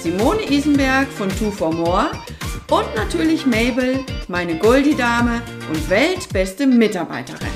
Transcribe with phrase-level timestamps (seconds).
[0.00, 2.12] Simone Isenberg von Two for More
[2.70, 7.48] und natürlich Mabel, meine Goldie-Dame und weltbeste Mitarbeiterin.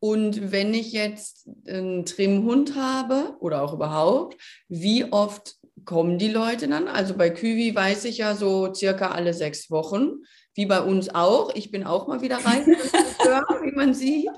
[0.00, 6.66] Und wenn ich jetzt einen Trimhund habe oder auch überhaupt, wie oft kommen die Leute
[6.66, 6.88] dann?
[6.88, 11.54] Also bei Küwi weiß ich ja so circa alle sechs Wochen, wie bei uns auch.
[11.54, 14.30] Ich bin auch mal wieder rein, wie man sieht.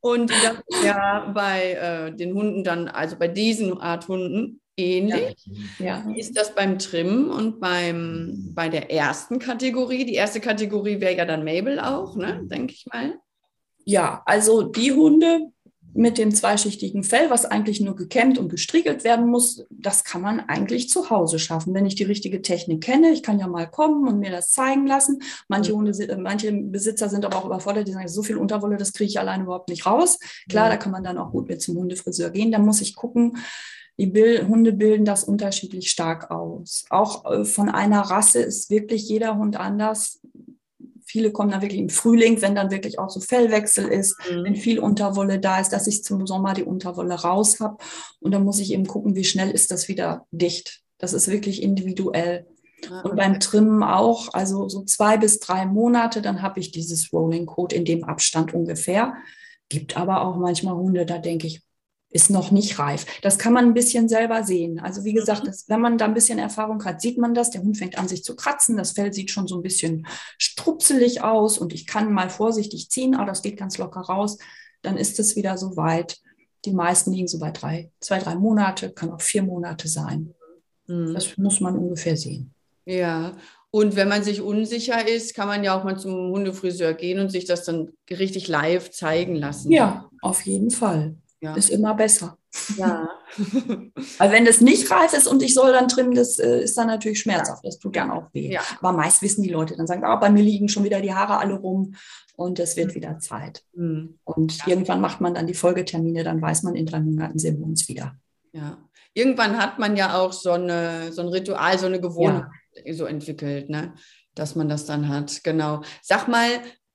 [0.00, 5.36] Und das ist ja bei äh, den Hunden dann, also bei diesen Art Hunden ähnlich.
[5.78, 6.04] Ja.
[6.06, 10.04] Wie ist das beim Trimmen und beim, bei der ersten Kategorie?
[10.04, 12.40] Die erste Kategorie wäre ja dann Mabel auch, ne?
[12.44, 13.18] denke ich mal.
[13.84, 15.52] Ja, also die Hunde,
[15.92, 20.40] mit dem zweischichtigen Fell, was eigentlich nur gekämmt und gestriegelt werden muss, das kann man
[20.40, 23.10] eigentlich zu Hause schaffen, wenn ich die richtige Technik kenne.
[23.10, 25.22] Ich kann ja mal kommen und mir das zeigen lassen.
[25.48, 28.92] Manche, Hunde, äh, manche Besitzer sind aber auch überfordert, die sagen, so viel Unterwolle, das
[28.92, 30.18] kriege ich alleine überhaupt nicht raus.
[30.48, 30.70] Klar, ja.
[30.70, 32.52] da kann man dann auch gut mit zum Hundefriseur gehen.
[32.52, 33.36] Da muss ich gucken,
[33.98, 36.86] die Bild Hunde bilden das unterschiedlich stark aus.
[36.88, 40.20] Auch äh, von einer Rasse ist wirklich jeder Hund anders
[41.10, 44.44] viele kommen dann wirklich im Frühling, wenn dann wirklich auch so Fellwechsel ist, mhm.
[44.44, 47.78] wenn viel Unterwolle da ist, dass ich zum Sommer die Unterwolle raus habe.
[48.20, 50.82] Und dann muss ich eben gucken, wie schnell ist das wieder dicht.
[50.98, 52.46] Das ist wirklich individuell.
[52.90, 57.12] Ah, und beim Trimmen auch, also so zwei bis drei Monate, dann habe ich dieses
[57.12, 59.14] Rolling Coat in dem Abstand ungefähr.
[59.68, 61.62] Gibt aber auch manchmal Hunde, da denke ich,
[62.10, 63.06] ist noch nicht reif.
[63.22, 64.80] Das kann man ein bisschen selber sehen.
[64.80, 65.46] Also wie gesagt, mhm.
[65.46, 67.50] das, wenn man da ein bisschen Erfahrung hat, sieht man das.
[67.50, 68.76] Der Hund fängt an, sich zu kratzen.
[68.76, 73.14] Das Fell sieht schon so ein bisschen strupselig aus und ich kann mal vorsichtig ziehen,
[73.14, 74.38] aber das geht ganz locker raus.
[74.82, 76.18] Dann ist es wieder so weit.
[76.64, 80.34] Die meisten liegen so bei drei, zwei, drei Monate, kann auch vier Monate sein.
[80.88, 81.14] Mhm.
[81.14, 82.52] Das muss man ungefähr sehen.
[82.86, 83.36] Ja,
[83.70, 87.28] und wenn man sich unsicher ist, kann man ja auch mal zum Hundefriseur gehen und
[87.28, 89.70] sich das dann richtig live zeigen lassen.
[89.70, 91.54] Ja, auf jeden Fall ja.
[91.54, 92.36] ist immer besser.
[92.76, 93.08] Ja.
[94.18, 96.88] Weil wenn das nicht reif ist und ich soll dann trimmen, das äh, ist dann
[96.88, 97.64] natürlich schmerzhaft.
[97.64, 98.52] Das tut dann auch weh.
[98.52, 98.60] Ja.
[98.80, 101.38] Aber meist wissen die Leute dann sagen, ah, bei mir liegen schon wieder die Haare
[101.38, 101.94] alle rum
[102.36, 102.94] und es wird mhm.
[102.94, 103.64] wieder Zeit.
[103.74, 104.18] Mhm.
[104.24, 104.68] Und ja.
[104.68, 107.88] irgendwann macht man dann die Folgetermine, dann weiß man, in drei Monaten sehen wir uns
[107.88, 108.16] wieder.
[108.52, 108.78] Ja.
[109.14, 112.46] Irgendwann hat man ja auch so, eine, so ein Ritual, so eine Gewohnheit
[112.92, 113.94] so entwickelt, ne?
[114.34, 115.42] dass man das dann hat.
[115.44, 115.82] Genau.
[116.02, 116.48] Sag mal,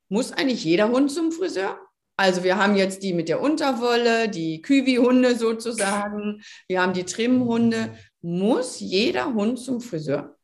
[0.09, 1.77] muss eigentlich jeder Hund zum Friseur?
[2.17, 7.91] Also wir haben jetzt die mit der Unterwolle, die Küwi-Hunde sozusagen, wir haben die Trimhunde.
[8.21, 10.37] Muss jeder Hund zum Friseur?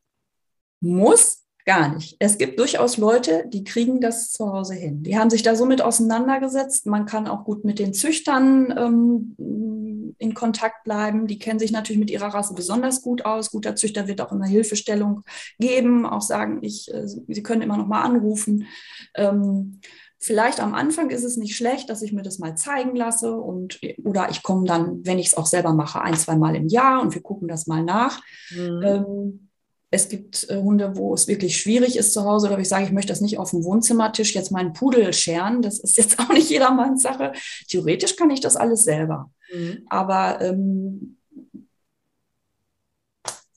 [0.81, 2.15] Muss gar nicht.
[2.19, 5.03] Es gibt durchaus Leute, die kriegen das zu Hause hin.
[5.03, 6.87] Die haben sich da so mit auseinandergesetzt.
[6.87, 11.27] Man kann auch gut mit den Züchtern ähm, in Kontakt bleiben.
[11.27, 13.51] Die kennen sich natürlich mit ihrer Rasse besonders gut aus.
[13.51, 15.23] Guter Züchter wird auch immer Hilfestellung
[15.59, 18.67] geben, auch sagen, ich, äh, sie können immer noch mal anrufen.
[19.15, 19.79] Ähm,
[20.23, 23.79] Vielleicht am Anfang ist es nicht schlecht, dass ich mir das mal zeigen lasse und
[24.03, 27.01] oder ich komme dann, wenn ich es auch selber mache, ein, zwei Mal im Jahr
[27.01, 28.21] und wir gucken das mal nach.
[28.51, 28.81] Mhm.
[28.83, 29.49] Ähm,
[29.89, 32.91] es gibt äh, Hunde, wo es wirklich schwierig ist zu Hause, oder ich sage, ich
[32.91, 35.61] möchte das nicht auf dem Wohnzimmertisch jetzt meinen Pudel scheren.
[35.61, 37.33] Das ist jetzt auch nicht jedermanns Sache.
[37.67, 39.31] Theoretisch kann ich das alles selber.
[39.53, 39.85] Mhm.
[39.89, 41.17] Aber ähm,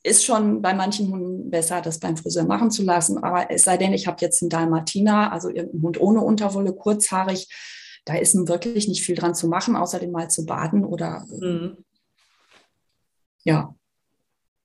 [0.05, 3.25] ist schon bei manchen Hunden besser, das beim Friseur machen zu lassen.
[3.25, 7.49] Aber es sei denn, ich habe jetzt einen Dalmatiner, also irgendeinen Hund ohne Unterwolle, kurzhaarig,
[8.05, 11.25] da ist nun wirklich nicht viel dran zu machen, außer den mal zu baden oder
[11.29, 11.79] mhm.
[13.45, 13.75] ja.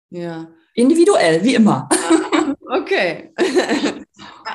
[0.09, 0.49] Ja.
[0.73, 1.87] Individuell, wie immer.
[2.69, 3.33] Okay.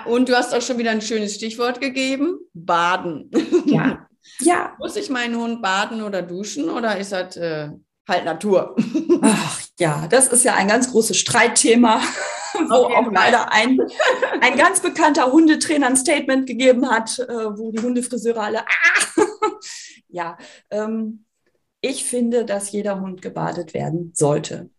[0.07, 3.31] Und du hast auch schon wieder ein schönes Stichwort gegeben: Baden.
[3.67, 4.07] Ja.
[4.41, 4.77] ja.
[4.79, 7.71] Muss ich meinen Hund baden oder duschen oder ist das äh,
[8.09, 8.77] halt Natur?
[9.23, 12.01] Ach ja, das ist ja ein ganz großes Streitthema,
[12.69, 13.79] wo auch leider ein,
[14.41, 19.23] ein ganz bekannter Hundetrainer ein Statement gegeben hat, äh, wo die Hundefriseure alle, ah!
[20.09, 20.39] ja,
[20.71, 21.25] ähm,
[21.81, 24.71] ich finde, dass jeder Hund gebadet werden sollte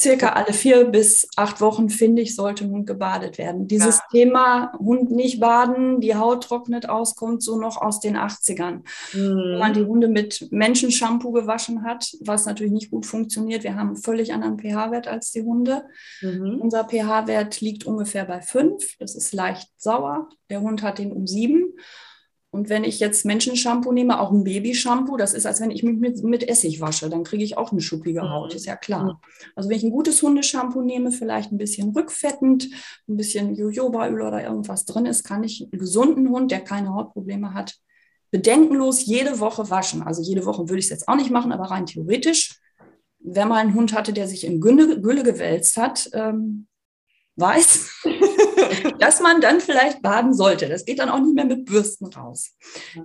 [0.00, 3.66] circa alle vier bis acht Wochen, finde ich, sollte ein Hund gebadet werden.
[3.66, 4.04] Dieses ja.
[4.10, 8.82] Thema Hund nicht baden, die Haut trocknet aus, kommt so noch aus den 80ern.
[9.12, 9.54] Mhm.
[9.54, 13.64] Wo man die Hunde mit Menschenshampoo gewaschen hat, was natürlich nicht gut funktioniert.
[13.64, 15.84] Wir haben einen völlig anderen pH-Wert als die Hunde.
[16.20, 16.60] Mhm.
[16.60, 18.96] Unser pH-Wert liegt ungefähr bei fünf.
[18.98, 20.28] Das ist leicht sauer.
[20.50, 21.74] Der Hund hat den um sieben.
[22.54, 25.96] Und wenn ich jetzt Menschenshampoo nehme, auch ein Babyshampoo, das ist, als wenn ich mich
[25.96, 28.56] mit, mit Essig wasche, dann kriege ich auch eine schuppige Haut, mhm.
[28.56, 29.04] ist ja klar.
[29.04, 29.16] Mhm.
[29.56, 32.68] Also wenn ich ein gutes Hundeshampoo nehme, vielleicht ein bisschen rückfettend,
[33.08, 37.54] ein bisschen Jojobaöl oder irgendwas drin ist, kann ich einen gesunden Hund, der keine Hautprobleme
[37.54, 37.76] hat,
[38.30, 40.02] bedenkenlos jede Woche waschen.
[40.02, 42.60] Also jede Woche würde ich es jetzt auch nicht machen, aber rein theoretisch,
[43.18, 46.66] wenn man einen Hund hatte, der sich in Gülle, Gülle gewälzt hat, ähm,
[47.36, 48.04] weiß,
[48.98, 50.68] dass man dann vielleicht baden sollte.
[50.68, 52.56] Das geht dann auch nicht mehr mit Bürsten raus.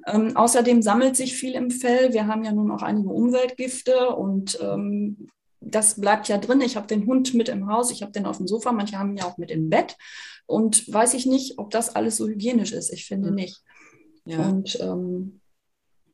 [0.07, 2.13] Ähm, außerdem sammelt sich viel im Fell.
[2.13, 5.27] Wir haben ja nun auch einige Umweltgifte und ähm,
[5.59, 6.61] das bleibt ja drin.
[6.61, 9.11] Ich habe den Hund mit im Haus, ich habe den auf dem Sofa, manche haben
[9.11, 9.97] ihn ja auch mit im Bett.
[10.45, 12.93] Und weiß ich nicht, ob das alles so hygienisch ist.
[12.93, 13.61] Ich finde nicht.
[14.25, 14.47] Ja.
[14.47, 15.41] Und ähm,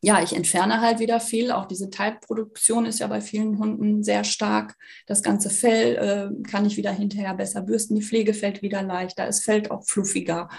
[0.03, 1.49] ja, ich entferne halt wieder viel.
[1.49, 4.75] Auch diese Teilproduktion ist ja bei vielen Hunden sehr stark.
[5.07, 7.95] Das ganze Fell äh, kann ich wieder hinterher besser bürsten.
[7.95, 9.25] Die Pflege fällt wieder leichter.
[9.25, 10.49] Es fällt auch fluffiger.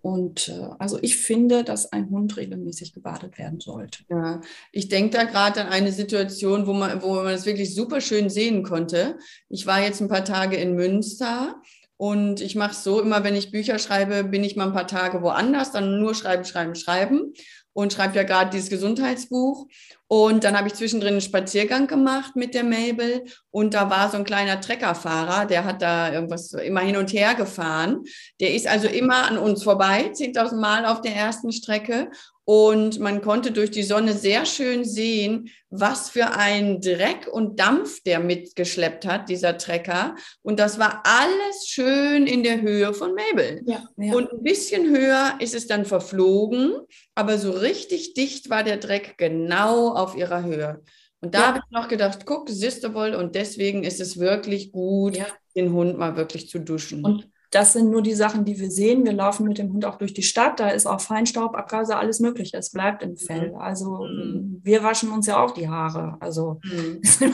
[0.00, 3.98] Und äh, also ich finde, dass ein Hund regelmäßig gebadet werden sollte.
[4.08, 4.40] Ja,
[4.72, 8.30] ich denke da gerade an eine Situation, wo man, wo man es wirklich super schön
[8.30, 9.18] sehen konnte.
[9.50, 11.60] Ich war jetzt ein paar Tage in Münster
[11.98, 14.86] und ich mache es so, immer wenn ich Bücher schreibe, bin ich mal ein paar
[14.86, 17.34] Tage woanders, dann nur schreiben, schreiben, schreiben
[17.76, 19.66] und schreibe ja gerade dieses Gesundheitsbuch.
[20.08, 24.16] Und dann habe ich zwischendrin einen Spaziergang gemacht mit der Mabel und da war so
[24.16, 28.04] ein kleiner Treckerfahrer, der hat da irgendwas immer hin und her gefahren.
[28.40, 32.08] Der ist also immer an uns vorbei, 10.000 Mal auf der ersten Strecke
[32.48, 38.04] und man konnte durch die Sonne sehr schön sehen, was für ein Dreck und Dampf
[38.04, 40.14] der mitgeschleppt hat, dieser Trecker.
[40.42, 43.62] Und das war alles schön in der Höhe von Mabel.
[43.66, 44.14] Ja, ja.
[44.14, 46.72] Und ein bisschen höher ist es dann verflogen,
[47.16, 50.82] aber so richtig dicht war der Dreck genau auf ihrer Höhe.
[51.20, 51.46] Und da ja.
[51.48, 55.26] habe ich noch gedacht, guck, siehst du wohl, und deswegen ist es wirklich gut, ja.
[55.54, 57.04] den Hund mal wirklich zu duschen.
[57.04, 59.04] Und das sind nur die Sachen, die wir sehen.
[59.04, 60.60] Wir laufen mit dem Hund auch durch die Stadt.
[60.60, 62.56] Da ist auch Feinstaub, Abgase, alles Mögliche.
[62.56, 63.52] Es bleibt im Fell.
[63.52, 63.56] Mhm.
[63.56, 64.60] Also mhm.
[64.62, 66.16] wir waschen uns ja auch die Haare.
[66.20, 67.00] Also mhm.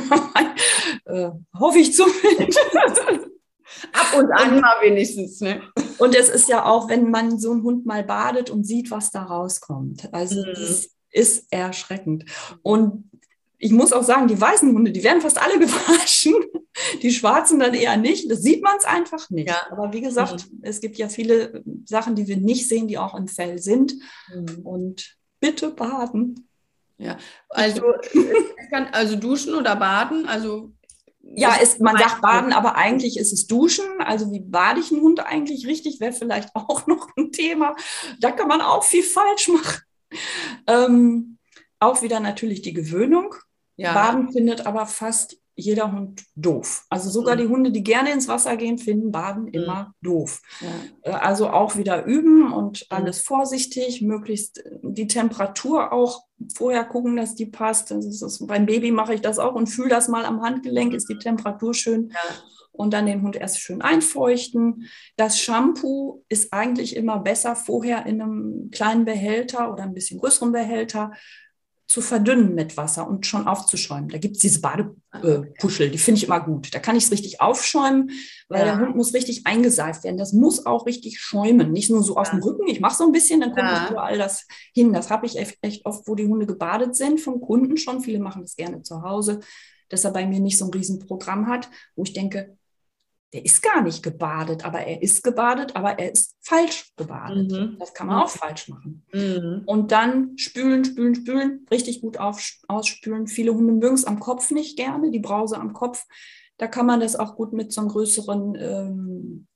[1.07, 2.61] äh, hoffe ich zumindest.
[3.93, 5.41] Ab und an mal wenigstens.
[5.41, 5.63] Ne?
[5.99, 9.11] Und es ist ja auch, wenn man so einen Hund mal badet und sieht, was
[9.11, 10.09] da rauskommt.
[10.13, 10.51] Also mhm.
[10.55, 12.25] das ist erschreckend.
[12.63, 13.11] Und
[13.59, 16.35] ich muss auch sagen, die weißen Hunde, die werden fast alle gewaschen.
[17.03, 18.31] Die schwarzen dann eher nicht.
[18.31, 19.49] Das sieht man es einfach nicht.
[19.49, 19.63] Ja.
[19.71, 20.61] Aber wie gesagt, mhm.
[20.63, 23.95] es gibt ja viele Sachen, die wir nicht sehen, die auch im Fell sind.
[24.35, 24.61] Mhm.
[24.65, 26.49] Und bitte baden.
[26.99, 27.19] Ja,
[27.49, 27.83] also,
[28.71, 30.71] kann, also duschen oder baden, also
[31.23, 33.85] ja, ist, man sagt baden, aber eigentlich ist es duschen.
[34.01, 37.75] Also wie bade ich einen Hund eigentlich richtig, wäre vielleicht auch noch ein Thema.
[38.21, 39.83] Da kann man auch viel falsch machen.
[40.69, 41.39] Ähm,
[41.81, 43.35] auch wieder natürlich die Gewöhnung.
[43.77, 43.95] Ja.
[43.95, 46.85] Baden findet aber fast jeder Hund doof.
[46.89, 47.41] Also sogar mhm.
[47.41, 49.55] die Hunde, die gerne ins Wasser gehen, finden Baden mhm.
[49.55, 50.41] immer doof.
[50.61, 51.13] Ja.
[51.13, 52.97] Äh, also auch wieder üben und mhm.
[52.97, 56.25] alles vorsichtig, möglichst äh, die Temperatur auch
[56.55, 57.91] vorher gucken, dass die passt.
[57.91, 61.09] Das ist, beim Baby mache ich das auch und fühle das mal am Handgelenk, ist
[61.09, 62.11] die Temperatur schön.
[62.11, 62.35] Ja.
[62.73, 64.89] Und dann den Hund erst schön einfeuchten.
[65.17, 70.53] Das Shampoo ist eigentlich immer besser vorher in einem kleinen Behälter oder ein bisschen größeren
[70.53, 71.13] Behälter
[71.93, 74.09] zu verdünnen mit Wasser und schon aufzuschäumen.
[74.09, 76.75] Da gibt es diese Badepuschel, die finde ich immer gut.
[76.75, 78.11] Da kann ich es richtig aufschäumen,
[78.49, 78.77] weil ja.
[78.77, 80.17] der Hund muss richtig eingeseift werden.
[80.17, 82.67] Das muss auch richtig schäumen, nicht nur so auf dem Rücken.
[82.67, 83.91] Ich mache so ein bisschen, dann kommt ja.
[83.91, 84.95] überall das hin.
[84.95, 88.01] Das habe ich echt oft, wo die Hunde gebadet sind, vom Kunden schon.
[88.01, 89.41] Viele machen das gerne zu Hause,
[89.91, 92.57] dass er bei mir nicht so ein Riesenprogramm hat, wo ich denke,
[93.33, 97.51] der ist gar nicht gebadet, aber er ist gebadet, aber er ist falsch gebadet.
[97.51, 97.77] Mhm.
[97.79, 99.07] Das kann man auch falsch machen.
[99.13, 99.63] Mhm.
[99.65, 103.27] Und dann spülen, spülen, spülen, richtig gut auf, ausspülen.
[103.27, 106.05] Viele Hunde mögen es am Kopf nicht gerne, die Brause am Kopf.
[106.59, 109.47] Da kann man das auch gut mit so einem größeren, ähm,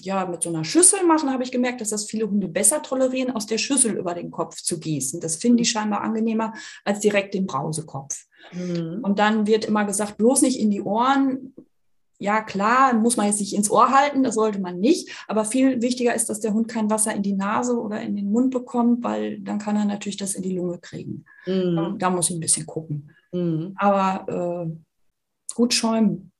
[0.00, 3.32] ja, mit so einer Schüssel machen, habe ich gemerkt, dass das viele Hunde besser tolerieren,
[3.32, 5.20] aus der Schüssel über den Kopf zu gießen.
[5.20, 6.54] Das finden die scheinbar angenehmer
[6.86, 8.24] als direkt den Brausekopf.
[8.52, 9.00] Mhm.
[9.02, 11.54] Und dann wird immer gesagt, bloß nicht in die Ohren,
[12.24, 15.10] ja, klar, muss man jetzt nicht ins Ohr halten, das sollte man nicht.
[15.28, 18.32] Aber viel wichtiger ist, dass der Hund kein Wasser in die Nase oder in den
[18.32, 21.26] Mund bekommt, weil dann kann er natürlich das in die Lunge kriegen.
[21.44, 21.96] Mhm.
[21.98, 23.12] Da muss ich ein bisschen gucken.
[23.30, 23.74] Mhm.
[23.76, 26.32] Aber äh, gut schäumen.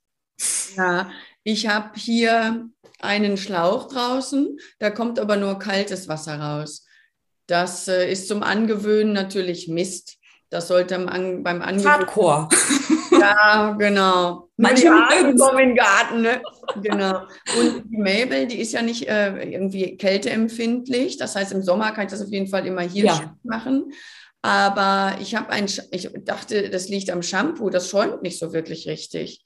[0.74, 1.10] Ja,
[1.42, 2.66] ich habe hier
[2.98, 6.86] einen Schlauch draußen, da kommt aber nur kaltes Wasser raus.
[7.46, 10.16] Das äh, ist zum Angewöhnen natürlich Mist.
[10.48, 11.92] Das sollte beim, beim Angewöhnen.
[11.92, 12.48] Hardcore.
[13.20, 14.48] Ja, genau.
[14.56, 16.42] Manche Arten kommen in den Garten, ne?
[16.82, 17.22] Genau.
[17.58, 21.16] Und die Mabel, die ist ja nicht äh, irgendwie kälteempfindlich.
[21.16, 23.36] Das heißt, im Sommer kann ich das auf jeden Fall immer hier ja.
[23.42, 23.92] machen.
[24.42, 27.70] Aber ich habe ein, ich dachte, das liegt am Shampoo.
[27.70, 29.44] Das schäumt nicht so wirklich richtig.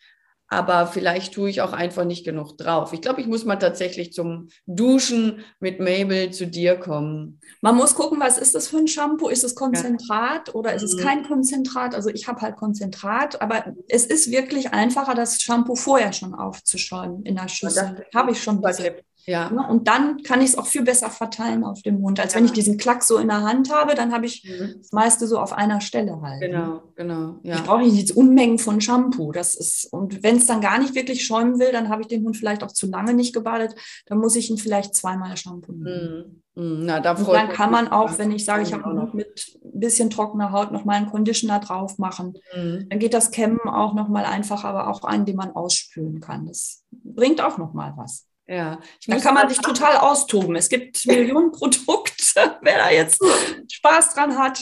[0.48, 2.92] Aber vielleicht tue ich auch einfach nicht genug drauf.
[2.92, 7.40] Ich glaube, ich muss mal tatsächlich zum Duschen mit Mabel zu dir kommen.
[7.60, 9.28] Man muss gucken, was ist das für ein Shampoo?
[9.28, 10.54] Ist es Konzentrat ja.
[10.54, 11.00] oder ist es mhm.
[11.00, 11.94] kein Konzentrat?
[11.94, 17.24] Also ich habe halt Konzentrat, aber es ist wirklich einfacher, das Shampoo vorher schon aufzuschäumen
[17.24, 18.06] in der Schüssel.
[18.14, 18.94] Habe ich schon gesehen.
[19.28, 19.50] Ja.
[19.50, 19.62] Ne?
[19.68, 22.38] Und dann kann ich es auch viel besser verteilen auf dem Mund, als ja.
[22.38, 24.76] wenn ich diesen Klack so in der Hand habe, dann habe ich mhm.
[24.78, 26.40] das meiste so auf einer Stelle halt.
[26.40, 26.48] Ne?
[26.48, 27.38] Genau, genau.
[27.42, 27.56] Ja.
[27.56, 29.30] Ich brauche nicht jetzt Unmengen von Shampoo.
[29.30, 32.24] Das ist, und wenn es dann gar nicht wirklich schäumen will, dann habe ich den
[32.24, 33.74] Hund vielleicht auch zu lange nicht gebadet,
[34.06, 36.42] dann muss ich ihn vielleicht zweimal Shampoo nehmen.
[36.54, 36.62] Mhm.
[36.62, 36.86] mhm.
[36.86, 39.78] Na, da und dann kann man auch, wenn ich sage, ich habe noch mit ein
[39.78, 42.86] bisschen trockener Haut noch mal einen Conditioner drauf machen, mhm.
[42.88, 46.46] dann geht das Kämmen auch noch mal einfacher, aber auch einen, den man ausspülen kann.
[46.46, 48.24] Das bringt auch noch mal was.
[48.48, 50.56] Ja, da kann man sich total austoben.
[50.56, 53.22] Es gibt Millionen Produkte, wer da jetzt
[53.70, 54.60] Spaß dran hat.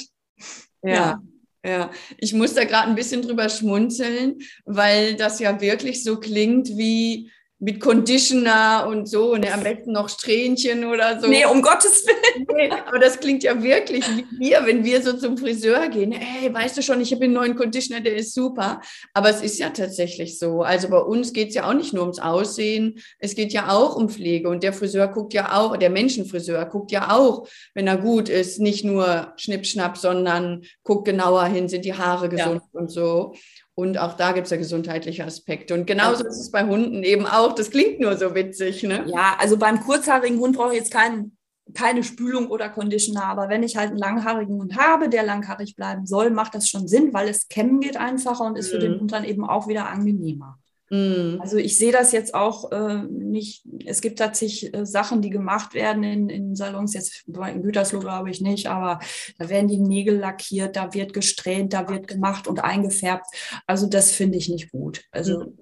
[0.82, 0.94] Ja.
[0.94, 1.22] ja.
[1.64, 6.68] Ja, ich muss da gerade ein bisschen drüber schmunzeln, weil das ja wirklich so klingt
[6.68, 7.28] wie,
[7.58, 11.26] mit Conditioner und so und am besten noch Strähnchen oder so.
[11.26, 12.46] Nee, um Gottes Willen.
[12.54, 16.12] Nee, aber das klingt ja wirklich wie wir, wenn wir so zum Friseur gehen.
[16.12, 18.82] Hey, weißt du schon, ich habe einen neuen Conditioner, der ist super.
[19.14, 20.62] Aber es ist ja tatsächlich so.
[20.62, 23.96] Also bei uns geht es ja auch nicht nur ums Aussehen, es geht ja auch
[23.96, 24.50] um Pflege.
[24.50, 28.60] Und der Friseur guckt ja auch, der Menschenfriseur guckt ja auch, wenn er gut ist,
[28.60, 32.80] nicht nur Schnippschnapp, sondern guckt genauer hin, sind die Haare gesund ja.
[32.80, 33.34] und so.
[33.78, 35.74] Und auch da gibt es ja gesundheitliche Aspekte.
[35.74, 37.54] Und genauso ist es bei Hunden eben auch.
[37.54, 38.82] Das klingt nur so witzig.
[38.82, 39.04] Ne?
[39.06, 41.36] Ja, also beim kurzhaarigen Hund brauche ich jetzt kein,
[41.74, 43.24] keine Spülung oder Conditioner.
[43.24, 46.88] Aber wenn ich halt einen langhaarigen Hund habe, der langhaarig bleiben soll, macht das schon
[46.88, 48.70] Sinn, weil es kämmen geht einfacher und ist mhm.
[48.72, 49.00] für den mhm.
[49.00, 50.58] Hund dann eben auch wieder angenehmer.
[50.90, 51.38] Mhm.
[51.40, 55.74] Also ich sehe das jetzt auch äh, nicht, es gibt tatsächlich äh, Sachen, die gemacht
[55.74, 59.00] werden in, in Salons, jetzt in Gütersloh glaube ich nicht, aber
[59.38, 63.26] da werden die Nägel lackiert, da wird gesträhnt, da wird gemacht und eingefärbt.
[63.66, 65.02] Also das finde ich nicht gut.
[65.10, 65.58] Also mhm.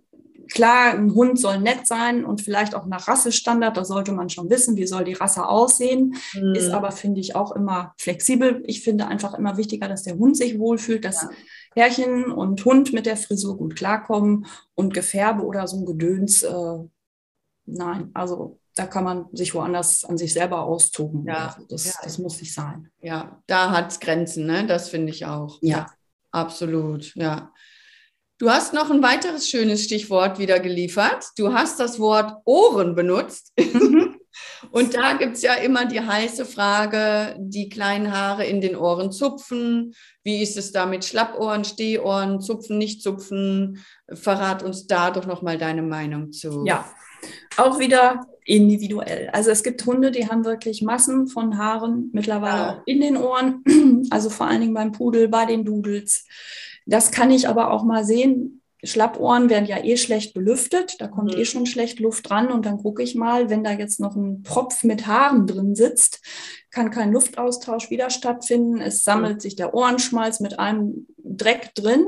[0.53, 4.51] Klar, ein Hund soll nett sein und vielleicht auch nach Rassestandard, da sollte man schon
[4.51, 6.17] wissen, wie soll die Rasse aussehen.
[6.35, 6.55] Mhm.
[6.55, 8.63] Ist aber, finde ich, auch immer flexibel.
[8.67, 11.31] Ich finde einfach immer wichtiger, dass der Hund sich wohlfühlt, dass ja
[11.75, 16.79] Herrchen und Hund mit der Frisur gut klarkommen und Gefärbe oder so ein Gedöns, äh,
[17.67, 21.25] nein, also da kann man sich woanders an sich selber austoben.
[21.27, 21.93] Ja, also das, ja.
[22.03, 22.91] das muss nicht sein.
[23.01, 24.67] Ja, da hat es Grenzen, ne?
[24.67, 25.59] das finde ich auch.
[25.63, 25.77] Ja.
[25.77, 25.87] ja.
[26.33, 27.53] Absolut, ja.
[28.39, 31.29] Du hast noch ein weiteres schönes Stichwort wieder geliefert.
[31.37, 33.53] Du hast das Wort Ohren benutzt.
[33.57, 34.04] Mhm.
[34.71, 39.13] Und da gibt es ja immer die heiße Frage, die kleinen Haare in den Ohren
[39.13, 39.95] zupfen.
[40.23, 43.85] Wie ist es da mit Schlappohren, Stehohren, zupfen, nicht zupfen?
[44.13, 46.65] Verrat uns da doch nochmal deine Meinung zu.
[46.67, 46.85] Ja,
[47.57, 49.31] auch wieder individuell.
[49.33, 52.71] Also es gibt Hunde, die haben wirklich Massen von Haaren mittlerweile ja.
[52.71, 53.63] auch in den Ohren.
[54.11, 56.27] Also vor allen Dingen beim Pudel, bei den Dudels.
[56.85, 61.35] Das kann ich aber auch mal sehen, Schlappohren werden ja eh schlecht belüftet, da kommt
[61.35, 61.41] mhm.
[61.41, 64.43] eh schon schlecht Luft dran und dann gucke ich mal, wenn da jetzt noch ein
[64.43, 66.21] Propf mit Haaren drin sitzt,
[66.71, 68.81] kann kein Luftaustausch wieder stattfinden.
[68.81, 69.41] Es sammelt mhm.
[69.41, 72.07] sich der Ohrenschmalz mit einem Dreck drin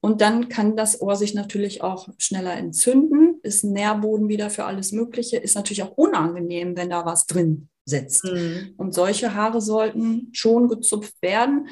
[0.00, 4.64] und dann kann das Ohr sich natürlich auch schneller entzünden, ist ein Nährboden wieder für
[4.64, 8.24] alles Mögliche, ist natürlich auch unangenehm, wenn da was drin sitzt.
[8.24, 8.74] Mhm.
[8.76, 11.68] Und solche Haare sollten schon gezupft werden.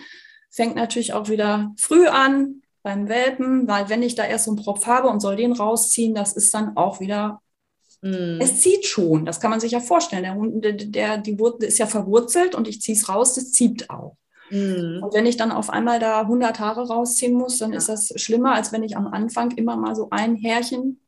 [0.50, 4.62] Fängt natürlich auch wieder früh an, beim Welpen, weil wenn ich da erst so einen
[4.62, 7.42] Propf habe und soll den rausziehen, das ist dann auch wieder,
[8.00, 8.40] mm.
[8.40, 10.22] es zieht schon, das kann man sich ja vorstellen.
[10.22, 13.50] Der Hund, der, der die Wurzel ist ja verwurzelt und ich ziehe es raus, das
[13.50, 14.16] zieht auch.
[14.50, 15.02] Mm.
[15.02, 17.78] Und wenn ich dann auf einmal da 100 Haare rausziehen muss, dann ja.
[17.78, 21.00] ist das schlimmer, als wenn ich am Anfang immer mal so ein Härchen,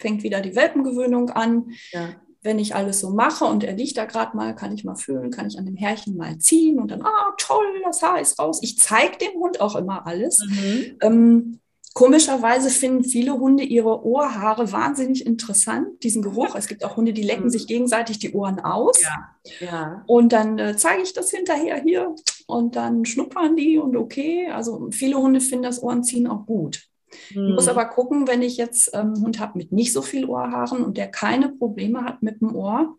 [0.00, 1.70] fängt wieder die Welpengewöhnung an.
[1.92, 4.96] Ja wenn ich alles so mache und er liegt da gerade mal, kann ich mal
[4.96, 8.38] fühlen, kann ich an dem Härchen mal ziehen und dann, ah, toll, das Haar ist
[8.38, 8.60] raus.
[8.62, 10.40] Ich zeige dem Hund auch immer alles.
[10.48, 10.96] Mhm.
[11.00, 11.60] Ähm,
[11.94, 16.56] komischerweise finden viele Hunde ihre Ohrhaare wahnsinnig interessant, diesen Geruch.
[16.56, 17.50] Es gibt auch Hunde, die lecken mhm.
[17.50, 19.00] sich gegenseitig die Ohren aus.
[19.02, 19.28] Ja.
[19.60, 20.04] Ja.
[20.06, 22.14] Und dann äh, zeige ich das hinterher hier
[22.46, 24.48] und dann schnuppern die und okay.
[24.50, 26.88] Also viele Hunde finden das Ohrenziehen auch gut.
[27.30, 27.76] Ich muss hm.
[27.76, 30.96] aber gucken, wenn ich jetzt ähm, einen Hund habe mit nicht so viel Ohrhaaren und
[30.96, 32.96] der keine Probleme hat mit dem Ohr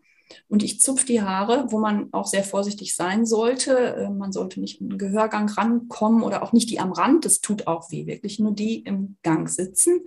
[0.48, 3.76] und ich zupfe die Haare, wo man auch sehr vorsichtig sein sollte.
[3.96, 7.40] Äh, man sollte nicht in den Gehörgang rankommen oder auch nicht die am Rand, das
[7.40, 10.00] tut auch weh, wirklich nur die im Gang sitzen.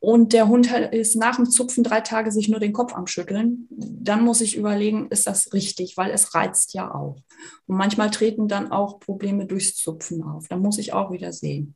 [0.00, 3.66] Und der Hund ist nach dem Zupfen drei Tage sich nur den Kopf am Schütteln.
[3.70, 7.16] Dann muss ich überlegen, ist das richtig, weil es reizt ja auch.
[7.66, 10.46] Und manchmal treten dann auch Probleme durchs Zupfen auf.
[10.46, 11.74] Da muss ich auch wieder sehen.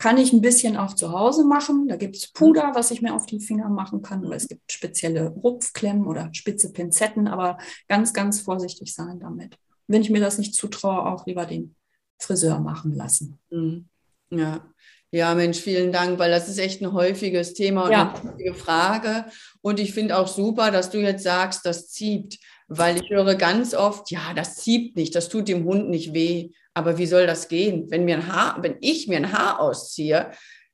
[0.00, 1.86] Kann ich ein bisschen auch zu Hause machen.
[1.86, 4.24] Da gibt es Puder, was ich mir auf die Finger machen kann.
[4.24, 9.58] Oder es gibt spezielle Rupfklemmen oder spitze Pinzetten, aber ganz, ganz vorsichtig sein damit.
[9.88, 11.76] Wenn ich mir das nicht zutraue, auch lieber den
[12.18, 13.38] Friseur machen lassen.
[13.50, 13.88] Mhm.
[14.30, 14.64] Ja,
[15.12, 18.14] Ja, Mensch, vielen Dank, weil das ist echt ein häufiges Thema und Ja.
[18.14, 19.26] eine häufige Frage.
[19.60, 22.38] Und ich finde auch super, dass du jetzt sagst, das zieht,
[22.68, 26.52] weil ich höre ganz oft, ja, das zieht nicht, das tut dem Hund nicht weh.
[26.74, 27.86] Aber wie soll das gehen?
[27.90, 30.30] Wenn mir ein Haar, wenn ich mir ein Haar ausziehe,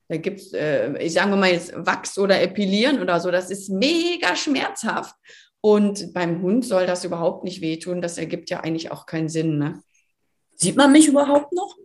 [0.08, 3.70] da gibt es, äh, ich sage mal jetzt Wachs oder Epilieren oder so, das ist
[3.70, 5.14] mega schmerzhaft.
[5.60, 8.00] Und beim Hund soll das überhaupt nicht wehtun.
[8.00, 9.82] Das ergibt ja eigentlich auch keinen Sinn, ne?
[10.54, 11.76] Sieht man mich überhaupt noch?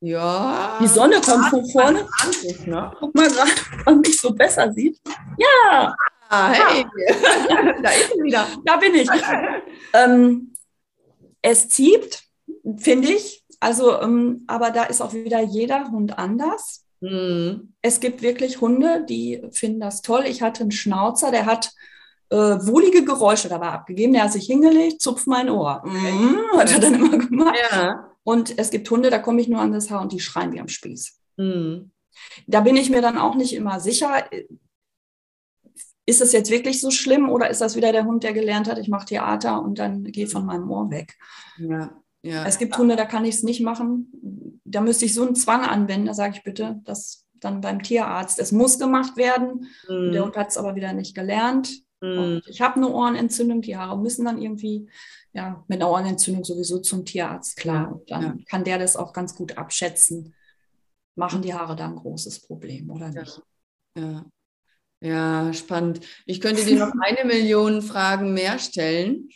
[0.00, 0.78] Ja.
[0.82, 2.06] Die Sonne kommt von vorne.
[2.20, 2.92] Anruf, ne?
[2.98, 3.50] Guck mal gerade,
[3.80, 5.00] ob man mich so besser sieht.
[5.38, 5.94] Ja,
[6.34, 6.86] Ah, hey,
[7.82, 8.48] da ist sie wieder.
[8.64, 9.08] da bin ich.
[9.92, 10.54] ähm,
[11.42, 12.22] es zieht,
[12.78, 13.41] finde ich.
[13.62, 16.84] Also, ähm, aber da ist auch wieder jeder Hund anders.
[17.00, 17.74] Hm.
[17.80, 20.24] Es gibt wirklich Hunde, die finden das toll.
[20.26, 21.70] Ich hatte einen Schnauzer, der hat
[22.30, 24.14] äh, wohlige Geräusche dabei abgegeben.
[24.14, 25.80] Der hat sich hingelegt, zupft mein Ohr.
[25.84, 27.56] Mhm, hat er dann immer gemacht.
[27.70, 28.10] Ja.
[28.24, 30.60] Und es gibt Hunde, da komme ich nur an das Haar und die schreien wie
[30.60, 31.20] am Spieß.
[31.38, 31.92] Hm.
[32.48, 34.24] Da bin ich mir dann auch nicht immer sicher.
[36.04, 38.78] Ist es jetzt wirklich so schlimm oder ist das wieder der Hund, der gelernt hat,
[38.78, 41.16] ich mache Theater und dann geht von meinem Ohr weg?
[41.58, 42.01] Ja.
[42.22, 42.46] Ja.
[42.46, 44.60] Es gibt Hunde, da kann ich es nicht machen.
[44.64, 46.06] Da müsste ich so einen Zwang anwenden.
[46.06, 48.38] Da sage ich bitte, das dann beim Tierarzt.
[48.38, 49.68] Es muss gemacht werden.
[49.86, 50.12] Hm.
[50.12, 51.82] Der Hund hat es aber wieder nicht gelernt.
[52.00, 52.18] Hm.
[52.18, 53.62] Und ich habe eine Ohrenentzündung.
[53.62, 54.88] Die Haare müssen dann irgendwie
[55.32, 57.56] ja, mit einer Ohrenentzündung sowieso zum Tierarzt.
[57.56, 58.34] Klar, Ja, und dann ja.
[58.48, 60.34] kann der das auch ganz gut abschätzen.
[61.16, 63.20] Machen die Haare da ein großes Problem oder Ja.
[63.20, 63.42] nicht?
[63.98, 64.24] Ja.
[65.00, 66.00] ja, spannend.
[66.26, 69.28] Ich könnte dir noch eine Million Fragen mehr stellen.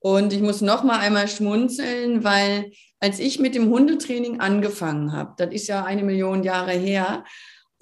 [0.00, 5.34] Und ich muss noch mal einmal schmunzeln, weil als ich mit dem Hundetraining angefangen habe,
[5.36, 7.24] das ist ja eine Million Jahre her,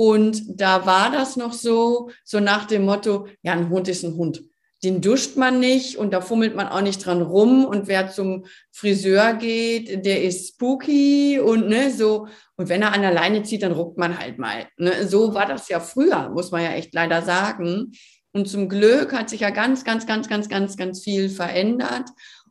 [0.00, 4.14] und da war das noch so, so nach dem Motto, ja, ein Hund ist ein
[4.14, 4.44] Hund.
[4.84, 7.64] Den duscht man nicht und da fummelt man auch nicht dran rum.
[7.64, 12.28] Und wer zum Friseur geht, der ist spooky und ne, so.
[12.56, 14.68] Und wenn er an der Leine zieht, dann ruckt man halt mal.
[14.76, 15.08] Ne?
[15.08, 17.90] So war das ja früher, muss man ja echt leider sagen.
[18.32, 22.08] Und zum Glück hat sich ja ganz, ganz, ganz, ganz, ganz, ganz viel verändert.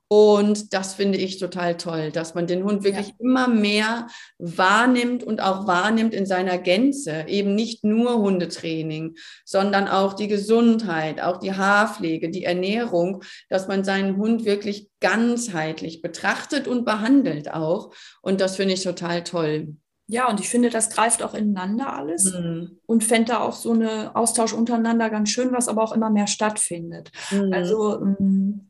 [0.10, 3.14] Und das finde ich total toll, dass man den Hund wirklich Ja.
[3.20, 4.08] immer mehr
[4.38, 7.26] wahrnimmt und auch wahrnimmt in seiner Gänze.
[7.28, 13.84] Eben nicht nur Hundetraining, sondern auch die Gesundheit, auch die Haarpflege, die Ernährung, dass man
[13.84, 17.94] seinen Hund wirklich ganzheitlich betrachtet und behandelt auch.
[18.22, 19.76] Und das finde ich total toll.
[20.10, 22.80] Ja, und ich finde, das greift auch ineinander alles Mhm.
[22.86, 26.28] und fände da auch so eine Austausch untereinander ganz schön, was aber auch immer mehr
[26.28, 27.12] stattfindet.
[27.32, 27.52] Mhm.
[27.54, 28.70] Also ähm,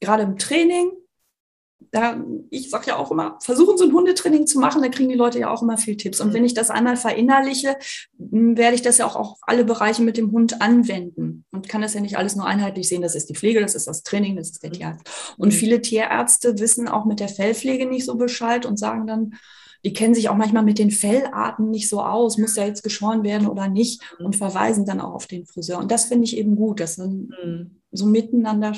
[0.00, 0.92] gerade im Training,
[1.90, 5.14] da, ich sage ja auch immer, versuchen so ein Hundetraining zu machen, da kriegen die
[5.16, 6.20] Leute ja auch immer viel Tipps.
[6.20, 6.34] Und Mhm.
[6.34, 7.76] wenn ich das einmal verinnerliche,
[8.18, 11.94] werde ich das ja auch auf alle Bereiche mit dem Hund anwenden und kann das
[11.94, 13.02] ja nicht alles nur einheitlich sehen.
[13.02, 14.74] Das ist die Pflege, das ist das Training, das ist der Mhm.
[14.74, 15.34] Tierarzt.
[15.36, 15.52] Und Mhm.
[15.56, 19.34] viele Tierärzte wissen auch mit der Fellpflege nicht so Bescheid und sagen dann,
[19.86, 23.22] die kennen sich auch manchmal mit den Fellarten nicht so aus, muss der jetzt geschoren
[23.22, 24.26] werden oder nicht Mhm.
[24.26, 25.78] und verweisen dann auch auf den Friseur.
[25.78, 27.80] Und das finde ich eben gut, dass dann Mhm.
[27.92, 28.72] so miteinander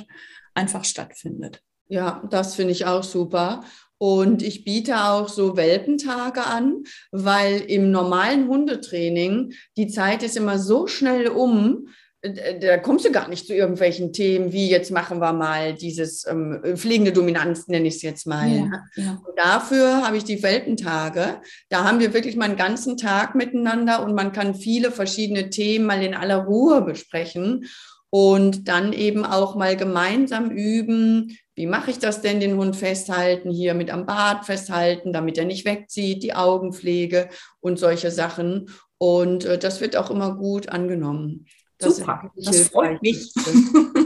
[0.55, 1.63] einfach stattfindet.
[1.89, 3.63] Ja, das finde ich auch super.
[3.97, 10.59] Und ich biete auch so Welpentage an, weil im normalen Hundetraining die Zeit ist immer
[10.59, 11.89] so schnell um,
[12.23, 16.61] da kommst du gar nicht zu irgendwelchen Themen, wie jetzt machen wir mal dieses ähm,
[16.75, 18.49] pflegende Dominanz, nenne ich es jetzt mal.
[18.97, 19.21] ja.
[19.25, 21.41] Und dafür habe ich die Welpentage.
[21.69, 25.87] Da haben wir wirklich mal einen ganzen Tag miteinander und man kann viele verschiedene Themen
[25.87, 27.67] mal in aller Ruhe besprechen
[28.11, 31.39] und dann eben auch mal gemeinsam üben.
[31.55, 35.45] Wie mache ich das denn, den Hund festhalten, hier mit am Bart festhalten, damit er
[35.45, 37.29] nicht wegzieht, die Augenpflege
[37.61, 38.71] und solche Sachen.
[38.97, 41.47] Und äh, das wird auch immer gut angenommen.
[41.81, 43.33] Super, ist wirklich das freut mich.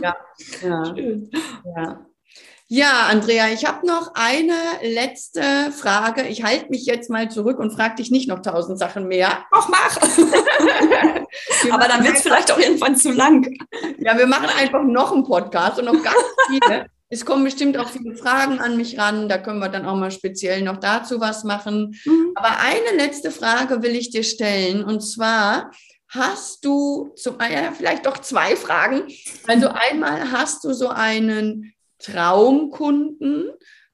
[0.03, 0.17] Ja,
[0.63, 0.85] ja.
[0.95, 1.31] Schön.
[1.77, 2.07] Ja.
[2.75, 6.23] Ja, Andrea, ich habe noch eine letzte Frage.
[6.29, 9.45] Ich halte mich jetzt mal zurück und frage dich nicht noch tausend Sachen mehr.
[9.51, 9.99] Ach, mach!
[11.71, 13.47] Aber dann wird es vielleicht auch irgendwann zu lang.
[13.99, 16.17] Ja, wir machen einfach noch einen Podcast und noch ganz
[16.49, 16.87] viele.
[17.11, 19.29] Es kommen bestimmt auch viele Fragen an mich ran.
[19.29, 21.95] Da können wir dann auch mal speziell noch dazu was machen.
[22.35, 24.83] Aber eine letzte Frage will ich dir stellen.
[24.83, 25.73] Und zwar,
[26.13, 29.05] hast du zum, ja, vielleicht doch zwei Fragen.
[29.47, 33.51] Also einmal hast du so einen Traumkunden,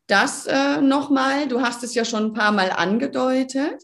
[0.08, 3.82] das äh, nochmal, du hast es ja schon ein paar Mal angedeutet,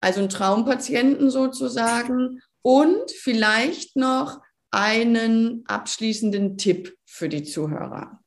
[0.00, 4.40] also einen Traumpatienten sozusagen und vielleicht noch
[4.72, 8.18] einen abschließenden Tipp für die Zuhörer.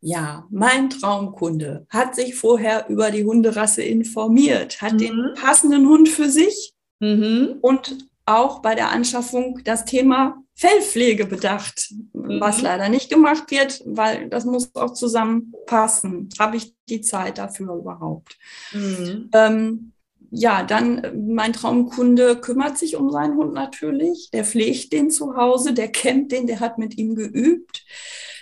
[0.00, 4.98] Ja, mein Traumkunde hat sich vorher über die Hunderasse informiert, hat Mhm.
[4.98, 7.58] den passenden Hund für sich Mhm.
[7.60, 12.64] und auch bei der Anschaffung das Thema Fellpflege bedacht, was Mhm.
[12.64, 16.28] leider nicht gemacht wird, weil das muss auch zusammenpassen.
[16.38, 18.36] Habe ich die Zeit dafür überhaupt?
[18.72, 19.30] Mhm.
[19.32, 19.92] Ähm,
[20.30, 24.28] ja, dann mein Traumkunde kümmert sich um seinen Hund natürlich.
[24.32, 27.84] Der pflegt den zu Hause, der kennt den, der hat mit ihm geübt.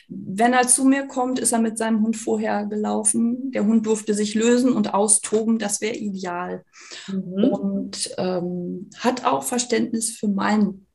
[0.09, 3.51] Wenn er zu mir kommt, ist er mit seinem Hund vorher gelaufen.
[3.51, 6.64] Der Hund durfte sich lösen und austoben, das wäre ideal.
[7.09, 7.45] Mhm.
[7.45, 10.87] Und ähm, hat auch Verständnis für mein,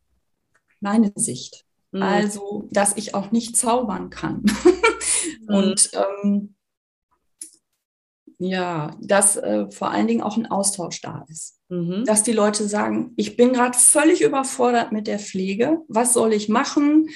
[0.80, 1.66] meine Sicht.
[1.92, 2.02] Mhm.
[2.02, 4.44] Also, dass ich auch nicht zaubern kann.
[5.48, 5.56] mhm.
[5.56, 6.56] Und ähm,
[8.44, 11.60] ja, dass äh, vor allen Dingen auch ein Austausch da ist.
[11.70, 12.06] Mhm.
[12.06, 15.82] Dass die Leute sagen, ich bin gerade völlig überfordert mit der Pflege.
[15.88, 17.10] Was soll ich machen?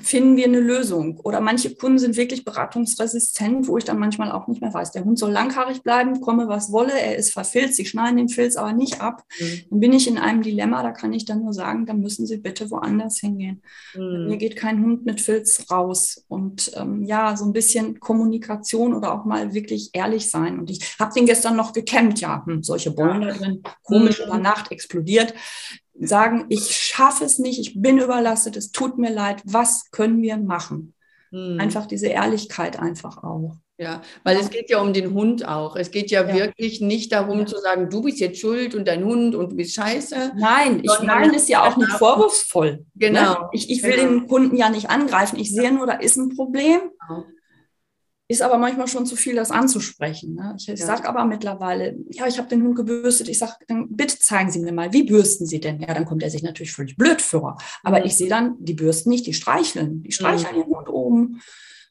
[0.00, 1.18] Finden wir eine Lösung.
[1.20, 4.92] Oder manche Kunden sind wirklich beratungsresistent, wo ich dann manchmal auch nicht mehr weiß.
[4.92, 8.56] Der Hund soll langhaarig bleiben, komme was wolle, er ist verfilzt, sie schneiden den Filz
[8.56, 9.22] aber nicht ab.
[9.38, 9.60] Mhm.
[9.70, 12.38] Dann bin ich in einem Dilemma, da kann ich dann nur sagen, dann müssen Sie
[12.38, 13.62] bitte woanders hingehen.
[13.94, 14.26] Mhm.
[14.28, 16.24] Mir geht kein Hund mit Filz raus.
[16.28, 20.58] Und ähm, ja, so ein bisschen Kommunikation oder auch mal wirklich ehrlich sein.
[20.58, 24.26] Und ich habe den gestern noch gekämmt, ja, hm, solche Bollen da drin, komisch mhm.
[24.26, 25.34] über Nacht explodiert
[26.00, 30.36] sagen, ich schaffe es nicht, ich bin überlastet, es tut mir leid, was können wir
[30.36, 30.94] machen?
[31.30, 31.58] Hm.
[31.60, 33.56] Einfach diese Ehrlichkeit einfach auch.
[33.78, 35.76] Ja, weil es geht ja um den Hund auch.
[35.76, 36.34] Es geht ja, ja.
[36.34, 37.46] wirklich nicht darum ja.
[37.46, 40.32] zu sagen, du bist jetzt schuld und dein Hund und du bist scheiße.
[40.36, 42.72] Nein, ich meine es ja auch nicht vorwurfsvoll.
[42.72, 42.86] Ne?
[42.94, 43.32] Genau.
[43.32, 43.48] Ne?
[43.52, 44.08] Ich, ich will genau.
[44.08, 45.38] den Kunden ja nicht angreifen.
[45.38, 46.80] Ich sehe nur, da ist ein Problem.
[47.06, 47.24] Genau
[48.28, 50.34] ist aber manchmal schon zu viel, das anzusprechen.
[50.34, 50.56] Ne?
[50.58, 50.86] Ich, ich ja.
[50.86, 53.28] sage aber mittlerweile, ja, ich habe den Hund gebürstet.
[53.28, 55.80] Ich sage, dann bitte zeigen Sie mir mal, wie bürsten Sie denn?
[55.80, 57.58] Ja, dann kommt er sich natürlich völlig blöd vor.
[57.84, 58.06] Aber mhm.
[58.06, 60.02] ich sehe dann, die bürsten nicht, die streicheln.
[60.02, 60.62] Die streicheln mhm.
[60.62, 61.40] den Hund oben.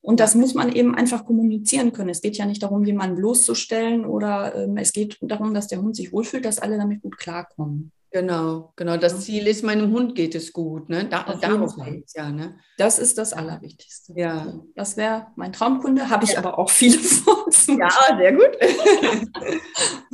[0.01, 2.09] Und das muss man eben einfach kommunizieren können.
[2.09, 5.95] Es geht ja nicht darum, jemanden bloßzustellen oder ähm, es geht darum, dass der Hund
[5.95, 7.91] sich wohlfühlt, dass alle damit gut klarkommen.
[8.15, 8.95] Genau, genau.
[8.95, 10.88] Das Ziel ist, meinem Hund geht es gut.
[10.88, 11.04] Ne?
[11.04, 12.32] Da, darauf geht es ja.
[12.32, 12.58] Ne?
[12.78, 14.13] Das ist das Allerwichtigste.
[14.15, 14.58] Ja.
[14.73, 16.38] Das wäre mein Traumkunde, habe ich ja.
[16.38, 17.78] aber auch viele von.
[17.78, 18.51] Ja, sehr gut.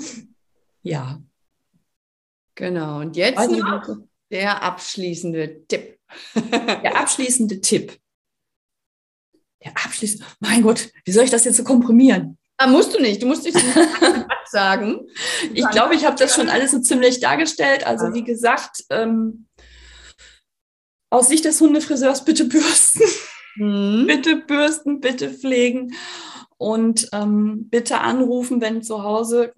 [0.82, 1.22] ja.
[2.56, 3.02] Genau.
[3.02, 6.00] Und jetzt also, der abschließende Tipp.
[6.34, 8.00] der abschließende Tipp.
[9.64, 12.40] Der abschließende, mein Gott, wie soll ich das jetzt so komprimieren?
[12.64, 13.24] Ah, musst du nicht.
[13.24, 13.58] Du musst nicht
[14.46, 15.08] sagen.
[15.52, 17.88] Ich glaube, ich habe das schon alles so ziemlich dargestellt.
[17.88, 19.48] Also wie gesagt, ähm,
[21.10, 23.02] aus Sicht des Hundefriseurs bitte bürsten.
[23.56, 24.06] Mhm.
[24.08, 25.94] bitte bürsten, bitte pflegen
[26.58, 29.54] und ähm, bitte anrufen, wenn zu Hause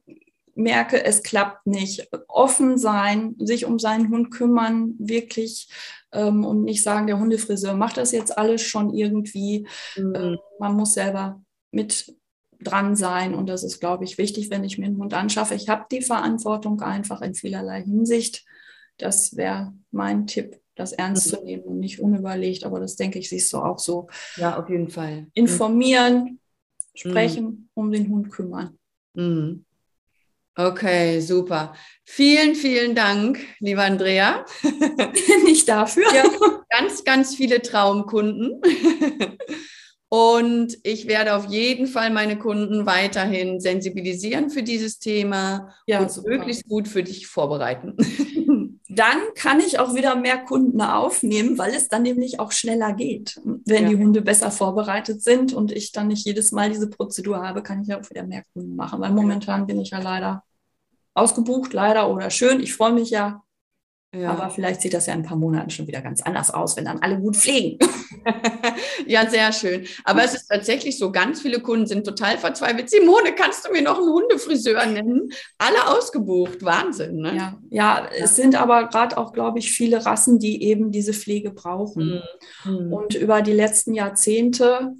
[0.56, 2.08] merke, es klappt nicht.
[2.28, 5.68] Offen sein, sich um seinen Hund kümmern, wirklich
[6.12, 9.68] ähm, und nicht sagen, der Hundefriseur macht das jetzt alles schon irgendwie.
[9.98, 10.16] Mhm.
[10.16, 12.16] Ähm, man muss selber mit
[12.64, 13.34] dran sein.
[13.34, 15.56] Und das ist, glaube ich, wichtig, wenn ich mir einen Hund anschaffe.
[15.56, 18.46] Ich habe die Verantwortung einfach in vielerlei Hinsicht.
[18.98, 21.30] Das wäre mein Tipp, das ernst mhm.
[21.36, 22.66] zu nehmen und nicht unüberlegt.
[22.66, 24.08] Aber das denke ich, siehst du auch so.
[24.38, 25.28] Ja, auf jeden Fall.
[25.34, 26.40] Informieren, mhm.
[26.94, 27.70] sprechen, mhm.
[27.74, 28.78] um den Hund kümmern.
[29.14, 29.66] Mhm.
[30.56, 31.74] Okay, super.
[32.04, 34.46] Vielen, vielen Dank, lieber Andrea.
[35.46, 36.06] Nicht dafür.
[36.14, 36.26] Ja,
[36.70, 38.62] ganz, ganz viele Traumkunden.
[40.14, 46.12] Und ich werde auf jeden Fall meine Kunden weiterhin sensibilisieren für dieses Thema ja, und
[46.12, 46.30] super.
[46.30, 47.98] möglichst gut für dich vorbereiten.
[48.90, 53.42] Dann kann ich auch wieder mehr Kunden aufnehmen, weil es dann nämlich auch schneller geht.
[53.44, 53.90] Wenn ja.
[53.90, 57.82] die Hunde besser vorbereitet sind und ich dann nicht jedes Mal diese Prozedur habe, kann
[57.82, 60.44] ich auch wieder mehr Kunden machen, weil momentan bin ich ja leider
[61.16, 62.60] ausgebucht, leider oder schön.
[62.60, 63.42] Ich freue mich ja
[64.16, 64.30] ja.
[64.30, 66.86] Aber vielleicht sieht das ja in ein paar Monaten schon wieder ganz anders aus, wenn
[66.86, 67.80] dann alle gut pflegen.
[69.08, 69.86] ja, sehr schön.
[70.04, 72.90] Aber es ist tatsächlich so, ganz viele Kunden sind total verzweifelt.
[72.90, 75.32] Simone, kannst du mir noch einen Hundefriseur nennen?
[75.58, 76.64] Alle ausgebucht.
[76.64, 77.36] Wahnsinn, ne?
[77.36, 81.52] Ja, ja, es sind aber gerade auch, glaube ich, viele Rassen, die eben diese Pflege
[81.52, 82.22] brauchen.
[82.64, 82.94] Mhm.
[82.94, 84.94] Und über die letzten Jahrzehnte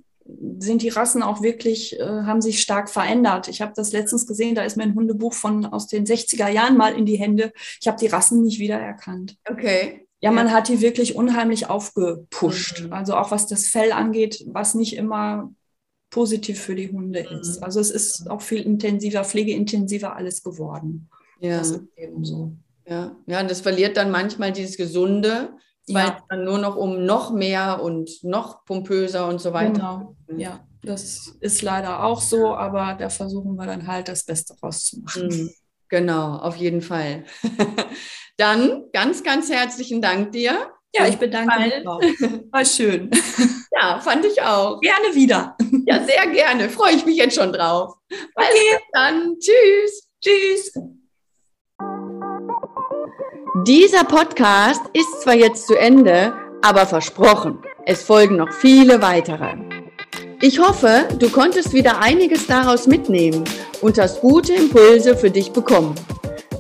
[0.60, 3.48] sind die Rassen auch wirklich, äh, haben sich stark verändert.
[3.48, 6.78] Ich habe das letztens gesehen, da ist mir ein Hundebuch von aus den 60er Jahren
[6.78, 7.52] mal in die Hände.
[7.82, 9.38] Ich habe die Rassen nicht wiedererkannt.
[9.50, 10.03] Okay.
[10.24, 12.84] Ja, man hat die wirklich unheimlich aufgepusht.
[12.84, 12.94] Mhm.
[12.94, 15.54] Also auch was das Fell angeht, was nicht immer
[16.12, 17.40] positiv für die Hunde mhm.
[17.40, 17.62] ist.
[17.62, 21.10] Also es ist auch viel intensiver, pflegeintensiver alles geworden.
[21.42, 21.58] Ja.
[21.58, 22.54] Das ist eben so.
[22.88, 25.58] Ja, ja, und das verliert dann manchmal dieses Gesunde,
[25.90, 26.18] weil ja.
[26.18, 30.16] es dann nur noch um noch mehr und noch pompöser und so weiter.
[30.26, 34.56] Genau, ja, das ist leider auch so, aber da versuchen wir dann halt das Beste
[34.64, 35.28] rauszumachen.
[35.28, 35.52] Mhm.
[35.90, 37.26] Genau, auf jeden Fall.
[38.38, 40.72] dann ganz, ganz herzlichen Dank dir.
[40.96, 42.02] Ja, ich bedanke mich auch.
[42.52, 43.10] War schön.
[43.76, 44.80] Ja, fand ich auch.
[44.82, 45.58] Gerne wieder.
[45.88, 46.70] Ja, sehr gerne.
[46.70, 47.96] Freue ich mich jetzt schon drauf.
[48.06, 48.22] Okay.
[48.36, 49.36] Also dann.
[49.40, 50.08] Tschüss.
[50.24, 50.74] Tschüss.
[53.66, 59.56] Dieser Podcast ist zwar jetzt zu Ende, aber versprochen, es folgen noch viele weitere.
[60.40, 63.44] Ich hoffe, du konntest wieder einiges daraus mitnehmen
[63.82, 65.96] und hast gute Impulse für dich bekommen.